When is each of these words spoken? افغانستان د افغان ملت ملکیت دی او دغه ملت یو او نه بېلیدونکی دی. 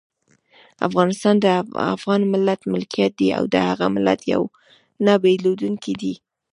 افغانستان 0.87 1.35
د 1.39 1.45
افغان 1.95 2.21
ملت 2.33 2.61
ملکیت 2.73 3.11
دی 3.19 3.29
او 3.37 3.43
دغه 3.57 3.85
ملت 3.95 4.19
یو 4.31 4.35
او 4.47 4.51
نه 5.05 5.13
بېلیدونکی 5.21 5.93
دی. 6.01 6.13